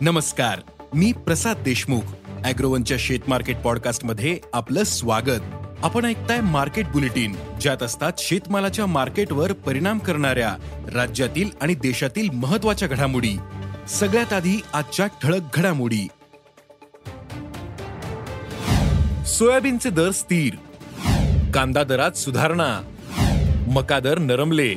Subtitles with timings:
[0.00, 0.60] नमस्कार
[0.94, 2.00] मी प्रसाद देशमुख.
[2.44, 5.40] अॅग्रोवनच्या शेत मार्केट पॉडकास्टमध्ये आपलं स्वागत.
[5.82, 10.56] आपण ऐकताय मार्केट बुलेटिन ज्यात असतात शेतमालाच्या मार्केटवर परिणाम करणाऱ्या
[10.94, 13.38] राज्यातील आणि देशातील महत्त्वाच्या घडामोडी.
[13.88, 16.08] सगळ्यात आधी आजच्या ठळक घडामोडी.
[19.26, 20.54] सोयाबीनचे दर स्थिर.
[21.54, 22.80] कांदा दरात सुधारणा.
[23.68, 24.74] मका दर नरमले.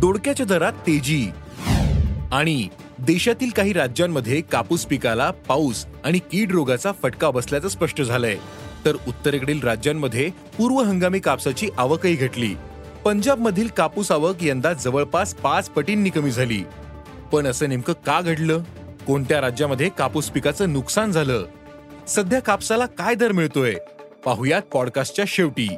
[0.00, 1.28] दोडक्याच्या दरात तेजी.
[2.32, 2.68] आणि
[3.06, 8.36] देशातील काही राज्यांमध्ये कापूस पिकाला पाऊस आणि कीड रोगाचा फटका बसल्याचं स्पष्ट झालंय.
[8.84, 12.54] तर उत्तरेकडील राज्यांमध्ये पूर्व हंगामी कापसाची आवकही घटली.
[13.04, 16.62] पंजाबमधील कापूस आवक यंदा जवळपास पाच पटींनी कमी झाली.
[17.32, 18.62] पण असं नेमकं का घडलं?
[19.06, 21.46] कोणत्या राज्यामध्ये कापूस पिकाचं नुकसान झालं?
[22.08, 23.74] सध्या कापसाला काय दर मिळतोय?
[24.24, 25.68] पाहुयात पॉडकास्टच्या शेवटी.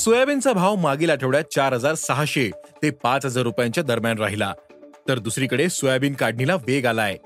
[0.00, 2.50] सोयाबीनचा भाव मागील आठवड्यात चार हजार सहाशे
[2.82, 4.52] ते पाच हजार रुपयांच्या दरम्यान राहिला.
[5.08, 7.16] तर दुसरीकडे सोयाबीन काढणीला वेग आलाय.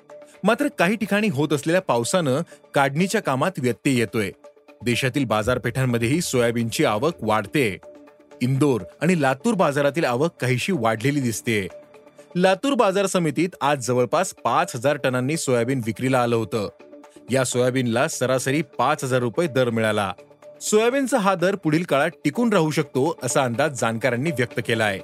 [0.44, 2.40] मात्र काही ठिकाणी होत असलेल्या पावसानं
[2.74, 4.30] काढणीच्या कामात व्यत्यय येतोय.
[4.84, 7.78] देशातील बाजारपेठांमध्येही सोयाबीनची आवक वाढते.
[8.42, 11.68] इंदोर आणि लातूर बाजारातील आवक काहीशी वाढलेली दिसते
[12.36, 16.68] लातूर बाजार समितीत आज जवळपास पाच हजार टनांनी सोयाबीन विक्रीला आलं होतं.
[17.30, 20.12] या सोयाबीनला सरासरी पाच हजार रुपये दर मिळाला.
[20.64, 25.00] सोयाबीनचा हा दर पुढील काळात टिकून राहू शकतो असा अंदाज जाणकारांनी व्यक्त केला आहे.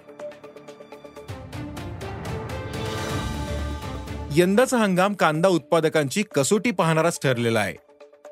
[4.37, 7.75] यंदाचा हंगाम कांदा उत्पादकांची कसोटी पाहणाराच ठरलेला आहे.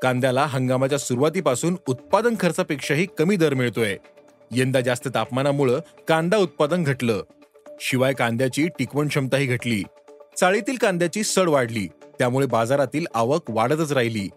[0.03, 3.97] कांद्याला हंगामाच्या सुरुवातीपासून उत्पादन खर्चापेक्षाही कमी दर मिळतोय.
[4.53, 7.23] यंदा जास्त तापमानामुळं कांदा उत्पादन घटलं.
[7.81, 9.83] शिवाय कांद्याची टिकवण क्षमताही घटली.
[10.37, 11.87] चाळीतील कांद्याची सड वाढली.
[12.19, 14.29] त्यामुळे बाजारातील आवक वाढतच राहिली.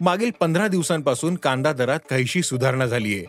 [0.00, 3.24] मागील पंधरा दिवसांपासून कांदा दरात काहीशी सुधारणा झालीये.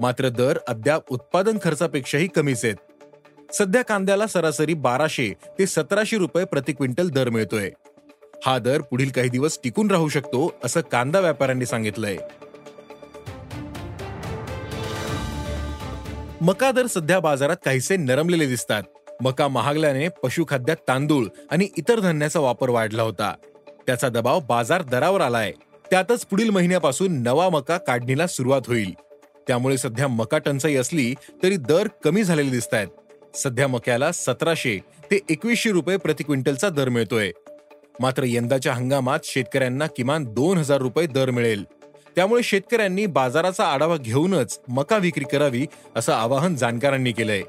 [0.00, 2.74] मात्र दर अद्याप उत्पादन खर्चापेक्षाही कमीच आहेत.
[3.52, 7.70] सध्या कांद्याला सरासरी बाराशे ते सतराशे रुपये प्रति क्विंटल दर मिळतोय.
[8.46, 12.16] हा दर पुढील काही दिवस टिकून राहू शकतो असं कांदा व्यापाऱ्यांनी सांगितलंय.
[16.40, 18.82] मका दर सध्या बाजारात काहीसे नरमलेले दिसतात.
[19.20, 23.34] मका महागल्याने पशुखाद्यात तांदूळ आणि इतर धान्याचा वापर वाढला होता.
[23.86, 25.52] त्याचा दबाव बाजार दरावर आलाय.
[25.90, 28.92] त्यातच पुढील महिन्यापासून नवा मका काढणीला सुरुवात होईल.
[29.46, 34.78] त्यामुळे सध्या मका टंचाई असली तरी दर कमी झालेले दिसत आहेत सध्या मक्याला सतराशे
[35.10, 37.30] ते एकवीसशे रुपये प्रति क्विंटलचा दर मिळतोय.
[38.00, 41.64] मात्र यंदाच्या हंगामात शेतकऱ्यांना किमान दोन हजार रुपये दर मिळेल.
[42.16, 45.66] त्यामुळे शेतकऱ्यांनी बाजाराचा आढावा घेऊनच मका विक्री करावी
[45.96, 47.42] असं आवाहन जाणकारांनी केलंय.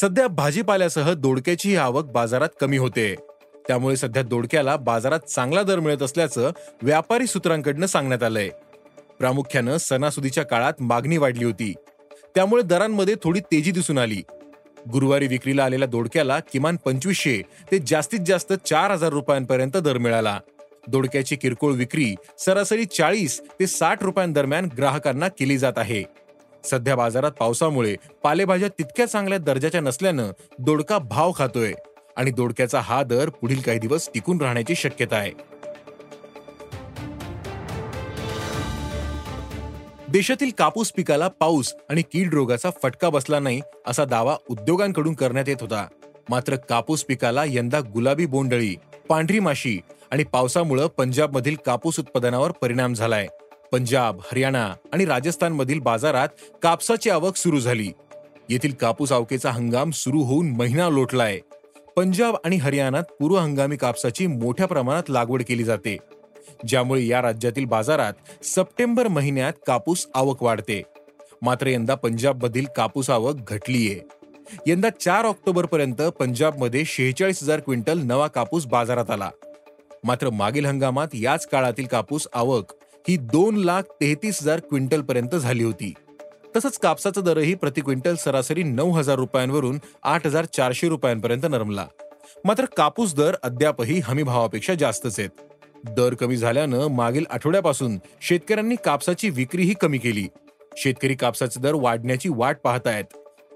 [0.00, 3.14] सध्या भाजीपाल्यासह दोडक्याची आवक बाजारात कमी होते.
[3.68, 6.50] त्यामुळे सध्या दोडक्याला बाजारात चांगला दर मिळत असल्याचं
[6.82, 8.48] व्यापारी सूत्रांकडनं सांगण्यात आलंय.
[9.18, 11.74] प्रामुख्यानं सणासुदीच्या काळात मागणी वाढली होती.
[12.34, 14.22] त्यामुळे दरांमध्ये थोडी तेजी दिसून आली.
[14.92, 17.42] गुरुवारी विक्रीला आलेल्या दोडक्याला किमान पंचवीसशे
[17.72, 20.40] ते जास्तीत जास्त चार हजार रुपयांपर्यंत दर मिळाला.
[20.88, 26.25] दोडक्याची किरकोळ विक्री सरासरी चाळीस ते साठ रुपयांदरम्यान ग्राहकांना केली जात आहे.
[26.70, 31.72] सध्या बाजारात पावसामुळे पालेभाज्या तितक्या चांगल्या दर्जाच्या नसल्यानं दोडका भाव खातोय
[32.16, 35.30] आणि दोडक्याचा हा दर पुढील काही दिवस टिकून राहण्याची शक्यता आहे.
[40.08, 45.56] देशातील कापूस पिकाला पाऊस आणि कीड रोगाचा फटका बसला नाही असा दावा उद्योगांकडून करण्यात येत
[45.60, 45.86] होता.
[46.30, 48.76] मात्र कापूस पिकाला यंदा गुलाबी बोंडळी
[49.08, 49.80] पांढरी माशी
[50.10, 53.26] आणि पावसामुळे पंजाबमधील कापूस उत्पादनावर परिणाम झालाय.
[53.76, 56.28] पंजाब हरियाणा आणि राजस्थानमधील बाजारात
[56.62, 57.92] कापसाची आवक सुरू झाली.
[58.48, 61.40] येथील कापूस आवकेचा हंगाम सुरू होऊन महिना लोटलाय.
[61.96, 65.96] पंजाब आणि हरियाणात पूर्व हंगामी कापसाची मोठ्या प्रमाणात लागवड केली जाते.
[66.68, 70.82] ज्यामुळे या राज्यातील बाजारात सप्टेंबर महिन्यात कापूस आवक वाढते.
[71.42, 74.00] मात्र यंदा पंजाबमधील कापूस आवक घटलीये.
[74.66, 79.30] यंदा चार ऑक्टोबर पर्यंत पंजाबमध्ये शेहेचाळीस हजार क्विंटल नवा कापूस बाजारात आला.
[80.04, 82.64] मात्र मागील हंगामात याच काळातील कापूस आवक
[83.08, 85.94] ही दोन लाख तेहतीस हजार क्विंटल पर्यंत झाली होती.
[86.56, 91.86] तसंच कापसाचा दरही प्रति क्विंटल सरासरी नऊ हजार रुपयांवरून आठ हजार चारशे रुपयांपर्यंत नरमला.
[92.44, 95.30] मात्र कापूस दर अद्यापही हमी भावापेक्षा जास्तच आहेत.
[95.84, 100.26] दर कमी झाल्यानं मागील आठवड्यापासून शेतकऱ्यांनी कापसाची विक्रीही कमी केली.
[100.76, 103.04] शेतकरी कापसाचे दर वाढण्याची वाट पाहतायत.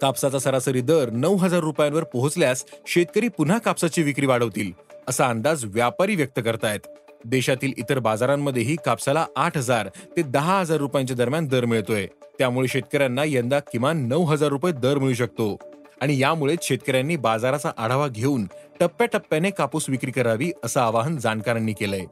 [0.03, 4.73] कापसाचा सरासरी दर नऊ हजार रुपयांवर पोहोचल्यास शेतकरी पुन्हा कापसाची विक्री वाढवतील
[5.08, 6.81] असा अंदाज व्यापारी व्यक्त करतायत.
[7.25, 12.06] देशातील इतर बाजारांमध्येही कापसाला आठ हजार ते दहा हजार रुपयांच्या दरम्यान दर मिळतोय.
[12.38, 15.58] त्यामुळे शेतकऱ्यांना यंदा किमान नऊ हजार रुपये दर मिळू शकतो.
[16.00, 18.46] आणि यामुळेच शेतकऱ्यांनी बाजाराचा आढावा घेऊन
[18.81, 22.05] टप्प्याटप्प्याने कापूस विक्री करावी असं आवाहन जाणकारांनी केलंय.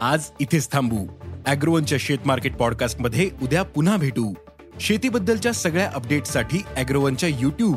[0.00, 1.06] आज इथेच थांबू.
[1.46, 4.34] अॅग्रोवनच्या शेत मार्केट पॉडकास्टमध्ये उद्या पुन्हा भेटू.
[4.80, 7.76] शेतीबद्दलच्या सगळ्या अपडेटसाठी अॅग्रोवनच्या युट्यूब